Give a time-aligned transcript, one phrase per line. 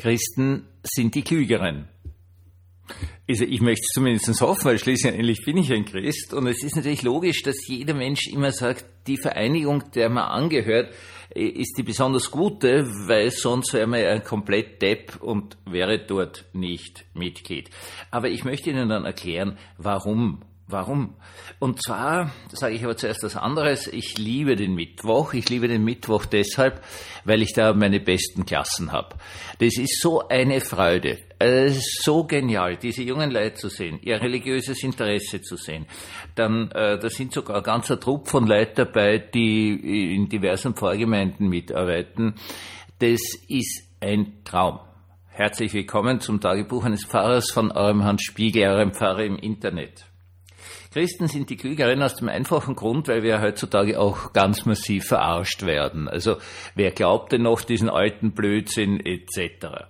[0.00, 1.86] Christen sind die Klügeren.
[3.28, 6.32] Also ich möchte es zumindest hoffen, weil schließlich bin ich ein Christ.
[6.32, 10.94] Und es ist natürlich logisch, dass jeder Mensch immer sagt, die Vereinigung, der man angehört,
[11.34, 17.04] ist die besonders gute, weil sonst wäre man ja komplett Depp und wäre dort nicht
[17.12, 17.68] Mitglied.
[18.10, 20.40] Aber ich möchte Ihnen dann erklären, warum
[20.70, 21.14] Warum?
[21.58, 23.86] Und zwar sage ich aber zuerst was anderes.
[23.88, 25.34] Ich liebe den Mittwoch.
[25.34, 26.82] Ich liebe den Mittwoch deshalb,
[27.24, 29.16] weil ich da meine besten Klassen habe.
[29.58, 31.18] Das ist so eine Freude.
[31.38, 35.86] Es ist so genial, diese jungen Leute zu sehen, ihr religiöses Interesse zu sehen.
[36.34, 41.48] Dann, äh, da sind sogar ein ganzer Trupp von Leuten dabei, die in diversen Pfarrgemeinden
[41.48, 42.34] mitarbeiten.
[42.98, 44.80] Das ist ein Traum.
[45.28, 50.09] Herzlich willkommen zum Tagebuch eines Pfarrers von eurem Hans Spiegel, eurem Pfarrer im Internet.
[50.92, 55.64] Christen sind die Klügeren aus dem einfachen Grund, weil wir heutzutage auch ganz massiv verarscht
[55.64, 56.08] werden.
[56.08, 56.36] Also
[56.74, 59.86] wer glaubt denn noch diesen alten Blödsinn etc.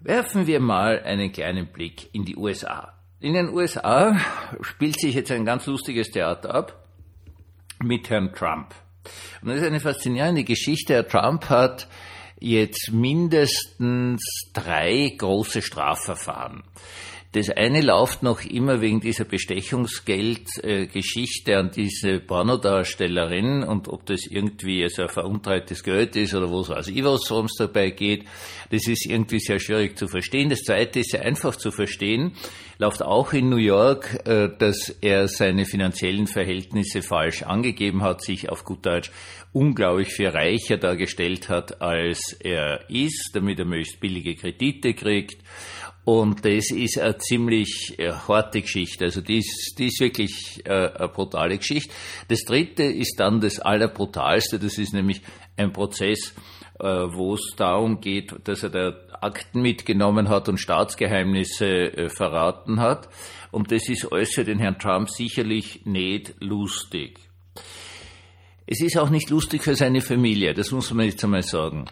[0.00, 2.94] Werfen wir mal einen kleinen Blick in die USA.
[3.20, 4.20] In den USA
[4.60, 6.84] spielt sich jetzt ein ganz lustiges Theater ab
[7.82, 8.74] mit Herrn Trump.
[9.40, 10.94] Und das ist eine faszinierende Geschichte.
[10.94, 11.88] Herr Trump hat
[12.40, 16.62] jetzt mindestens drei große Strafverfahren.
[17.34, 24.88] Das eine läuft noch immer wegen dieser Bestechungsgeldgeschichte an diese Pornodarstellerin und ob das irgendwie
[24.88, 28.26] so ein veruntreibtes Geld ist oder was weiß ich was, worum es dabei geht.
[28.70, 30.48] Das ist irgendwie sehr schwierig zu verstehen.
[30.48, 32.36] Das zweite ist sehr einfach zu verstehen.
[32.78, 38.48] Läuft auch in New York, äh, dass er seine finanziellen Verhältnisse falsch angegeben hat, sich
[38.48, 39.10] auf gut Deutsch
[39.52, 45.38] unglaublich viel reicher dargestellt hat, als er ist, damit er möglichst billige Kredite kriegt
[46.04, 49.06] und das ist eine ziemlich äh, harte Geschichte.
[49.06, 51.92] Also die ist, die ist wirklich äh, eine brutale Geschichte.
[52.28, 54.58] Das dritte ist dann das Allerbrutalste.
[54.58, 55.22] Das ist nämlich
[55.56, 56.34] ein Prozess,
[56.78, 63.08] äh, wo es darum geht, dass er da Akten mitgenommen hat und Staatsgeheimnisse verraten hat.
[63.50, 67.18] Und das ist alles für den Herrn Trump sicherlich nicht lustig.
[68.66, 71.86] Es ist auch nicht lustig für seine Familie, das muss man jetzt einmal sagen.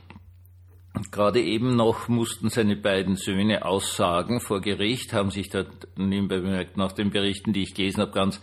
[1.10, 5.64] Gerade eben noch mussten seine beiden Söhne aussagen vor Gericht, haben sich da
[5.96, 8.40] nebenbei bemerkt, nach den Berichten, die ich gelesen habe, ganz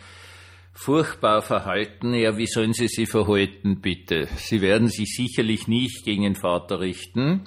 [0.73, 2.13] furchtbar verhalten.
[2.13, 4.27] Ja, wie sollen sie sich verhalten, bitte?
[4.37, 7.45] Sie werden sich sicherlich nicht gegen den Vater richten.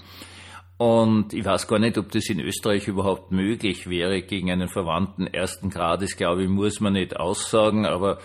[0.76, 5.26] Und ich weiß gar nicht, ob das in Österreich überhaupt möglich wäre, gegen einen Verwandten
[5.26, 8.18] ersten Grades, glaube ich, muss man nicht aussagen, aber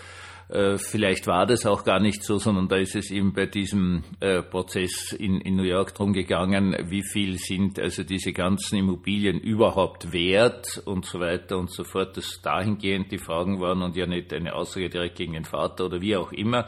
[0.48, 4.02] äh, vielleicht war das auch gar nicht so, sondern da ist es eben bei diesem
[4.20, 9.38] äh, Prozess in, in New York drum gegangen, wie viel sind also diese ganzen Immobilien
[9.38, 14.06] überhaupt wert und so weiter und so fort, dass dahingehend die Fragen waren und ja
[14.06, 16.66] nicht eine Aussage direkt gegen den Vater oder wie auch immer.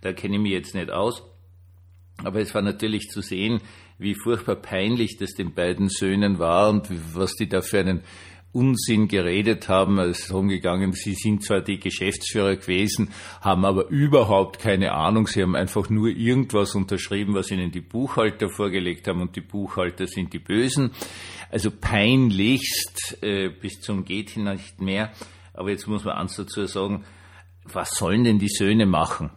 [0.00, 1.22] Da kenne ich mich jetzt nicht aus.
[2.24, 3.60] Aber es war natürlich zu sehen,
[3.98, 8.02] wie furchtbar peinlich das den beiden Söhnen war und was die da für einen
[8.52, 9.98] Unsinn geredet haben.
[9.98, 15.26] Es ist umgegangen, sie sind zwar die Geschäftsführer gewesen, haben aber überhaupt keine Ahnung.
[15.26, 20.06] Sie haben einfach nur irgendwas unterschrieben, was ihnen die Buchhalter vorgelegt haben und die Buchhalter
[20.06, 20.90] sind die Bösen.
[21.50, 25.12] Also peinlichst äh, bis zum geht hin nicht mehr.
[25.54, 27.04] Aber jetzt muss man eins dazu sagen,
[27.64, 29.30] was sollen denn die Söhne machen?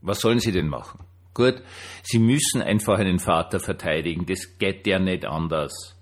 [0.00, 1.00] Was sollen sie denn machen?
[1.34, 1.62] Gut,
[2.02, 4.26] sie müssen einfach einen Vater verteidigen.
[4.26, 5.97] Das geht ja nicht anders.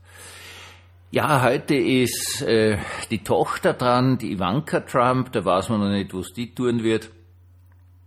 [1.17, 2.77] Ja, heute ist äh,
[3.11, 5.33] die Tochter dran, die Ivanka Trump.
[5.33, 7.09] Da weiß man noch nicht, was die tun wird.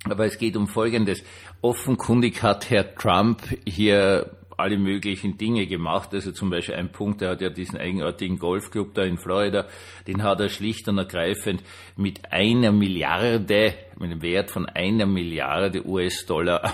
[0.04, 1.24] Aber es geht um Folgendes.
[1.62, 6.14] Offenkundig hat Herr Trump hier alle möglichen Dinge gemacht.
[6.14, 9.66] Also zum Beispiel ein Punkt, er hat ja diesen eigenartigen Golfclub da in Florida,
[10.06, 11.64] den hat er schlicht und ergreifend
[11.96, 16.72] mit einer Milliarde, mit einem Wert von einer Milliarde US-Dollar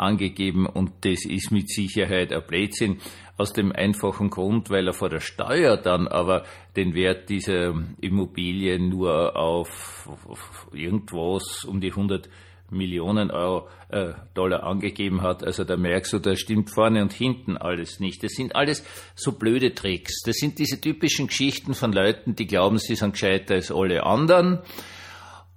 [0.00, 2.98] angegeben und das ist mit Sicherheit ein Blödsinn
[3.36, 6.44] aus dem einfachen Grund, weil er vor der Steuer dann aber
[6.76, 12.28] den Wert dieser Immobilie nur auf, auf irgendwas um die 100
[12.70, 15.42] Millionen Euro, äh, Dollar angegeben hat.
[15.44, 18.22] Also da merkst du, da stimmt vorne und hinten alles nicht.
[18.22, 18.84] Das sind alles
[19.14, 20.22] so blöde Tricks.
[20.24, 24.60] Das sind diese typischen Geschichten von Leuten, die glauben, sie sind gescheiter als alle anderen.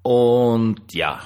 [0.01, 1.21] Und ja,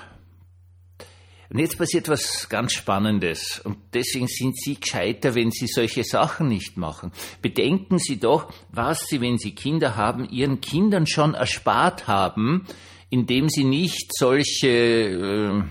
[1.49, 3.61] und jetzt passiert was ganz Spannendes.
[3.63, 7.11] Und deswegen sind Sie gescheiter, wenn Sie solche Sachen nicht machen.
[7.41, 12.65] Bedenken Sie doch, was Sie, wenn Sie Kinder haben, Ihren Kindern schon erspart haben,
[13.09, 15.63] indem Sie nicht solche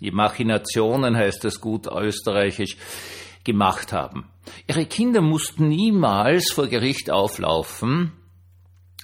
[0.00, 2.76] äh, Machinationen, heißt das gut österreichisch,
[3.42, 4.28] gemacht haben.
[4.68, 8.12] Ihre Kinder mussten niemals vor Gericht auflaufen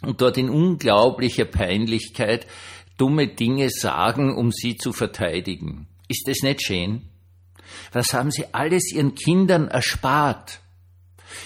[0.02, 2.46] und dort in unglaublicher Peinlichkeit
[2.98, 5.88] dumme Dinge sagen, um sie zu verteidigen.
[6.14, 7.02] Ist es nicht schön?
[7.92, 10.60] Was haben Sie alles Ihren Kindern erspart?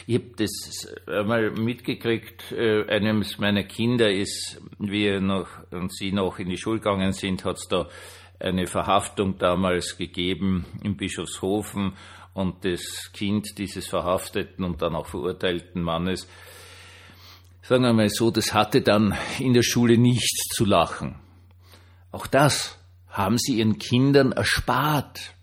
[0.06, 6.12] Ich habe das einmal mitgekriegt, äh, eines meiner Kinder ist, wie er noch und sie
[6.12, 7.88] noch in die Schule gegangen sind, hat es da
[8.38, 11.94] eine Verhaftung damals gegeben in Bischofshofen
[12.34, 16.28] und das Kind dieses verhafteten und dann auch verurteilten Mannes,
[17.62, 21.14] sagen wir mal so, das hatte dann in der Schule nichts zu lachen.
[22.12, 22.77] Auch das
[23.18, 25.34] haben sie ihren Kindern erspart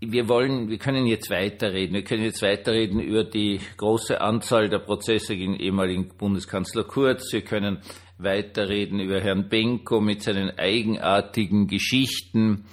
[0.00, 1.94] wir wollen, wir können jetzt weiterreden.
[1.94, 7.32] Wir können jetzt weiterreden über die große Anzahl der Prozesse gegen ehemaligen Bundeskanzler Kurz.
[7.32, 7.78] Wir können
[8.18, 12.66] weiterreden über Herrn Benko mit seinen eigenartigen Geschichten.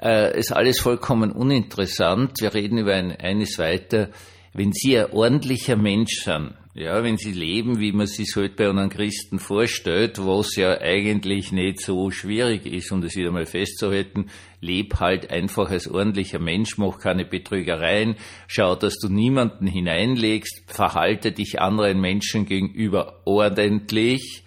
[0.00, 2.40] Äh, ist alles vollkommen uninteressant.
[2.40, 4.10] Wir reden über ein, eines weiter.
[4.52, 8.68] Wenn Sie ein ordentlicher Mensch sind, ja, wenn sie leben, wie man sich halt bei
[8.68, 14.26] einem Christen vorstellt, was ja eigentlich nicht so schwierig ist, um das wieder mal festzuhalten,
[14.60, 18.14] leb halt einfach als ordentlicher Mensch, mach keine Betrügereien,
[18.46, 24.44] schau, dass du niemanden hineinlegst, verhalte dich anderen Menschen gegenüber ordentlich.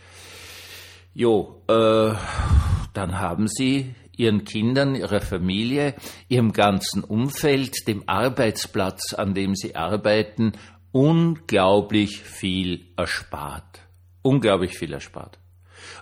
[1.14, 2.14] Jo, äh,
[2.94, 5.96] dann haben sie ihren Kindern, ihrer Familie,
[6.30, 10.54] ihrem ganzen Umfeld, dem Arbeitsplatz, an dem sie arbeiten,
[10.92, 13.82] unglaublich viel erspart.
[14.22, 15.40] Unglaublich viel erspart.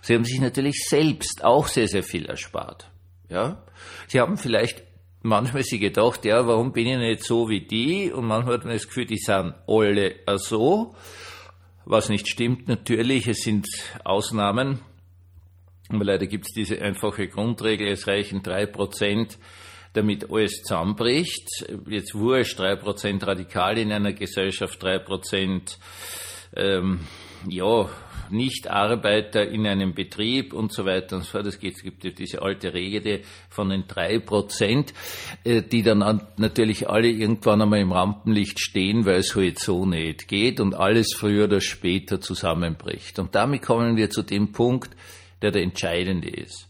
[0.01, 2.89] Sie haben sich natürlich selbst auch sehr, sehr viel erspart.
[3.29, 3.63] Ja?
[4.07, 4.83] Sie haben vielleicht
[5.21, 8.11] manchmal sich gedacht, ja, warum bin ich nicht so wie die?
[8.11, 10.95] Und manchmal hat man das Gefühl, die sind alle so.
[11.85, 13.67] Was nicht stimmt, natürlich, es sind
[14.03, 14.79] Ausnahmen.
[15.89, 19.39] Aber leider gibt es diese einfache Grundregel, es reichen drei Prozent
[19.93, 21.65] damit alles zusammenbricht.
[21.87, 25.77] Jetzt wurscht, drei Prozent radikal in einer Gesellschaft, drei Prozent,
[26.55, 27.01] ähm,
[27.47, 27.89] ja,
[28.31, 31.47] Nichtarbeiter in einem Betrieb und so weiter und so fort.
[31.47, 34.93] Es gibt diese alte Regel von den drei Prozent,
[35.43, 40.27] äh, die dann natürlich alle irgendwann einmal im Rampenlicht stehen, weil es halt so nicht
[40.27, 43.19] geht und alles früher oder später zusammenbricht.
[43.19, 44.95] Und damit kommen wir zu dem Punkt,
[45.41, 46.68] der der entscheidende ist.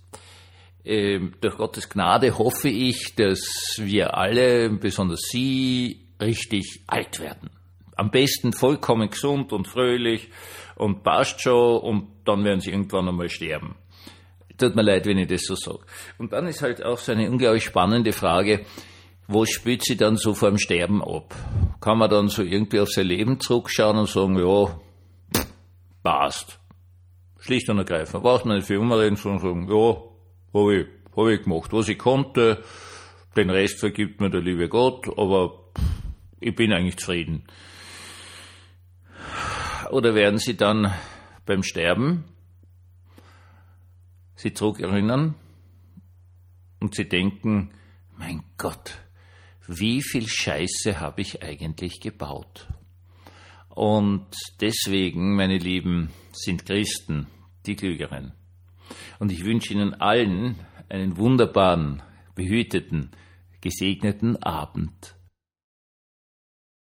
[0.85, 7.49] Ähm, durch Gottes Gnade hoffe ich, dass wir alle, besonders Sie, richtig alt werden.
[7.95, 10.29] Am besten vollkommen gesund und fröhlich
[10.75, 13.75] und passt schon und dann werden Sie irgendwann einmal sterben.
[14.57, 15.85] Tut mir leid, wenn ich das so sage.
[16.17, 18.65] Und dann ist halt auch so eine unglaublich spannende Frage,
[19.27, 21.35] wo spielt sie dann so vor dem Sterben ab?
[21.79, 24.79] Kann man dann so irgendwie auf sein Leben zurückschauen und sagen, ja,
[26.03, 26.59] passt.
[27.39, 28.23] Schlicht und ergreifend.
[28.23, 30.08] Braucht man nicht viel umreden, sondern sagen, ja,
[30.53, 32.63] habe ich, hab ich gemacht, was ich konnte.
[33.35, 35.71] Den Rest vergibt mir der liebe Gott, aber
[36.39, 37.43] ich bin eigentlich zufrieden.
[39.91, 40.93] Oder werden Sie dann
[41.45, 42.25] beim Sterben
[44.41, 45.35] Sie zurückerinnern
[46.79, 47.73] und Sie denken,
[48.17, 48.97] mein Gott,
[49.67, 52.69] wie viel Scheiße habe ich eigentlich gebaut?
[53.67, 54.27] Und
[54.61, 57.27] deswegen, meine Lieben, sind Christen
[57.65, 58.31] die Klügeren.
[59.19, 60.55] Und ich wünsche Ihnen allen
[60.89, 62.01] einen wunderbaren,
[62.35, 63.11] behüteten,
[63.61, 65.15] gesegneten Abend.